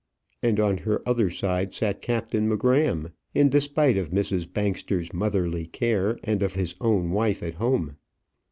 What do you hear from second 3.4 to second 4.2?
despite of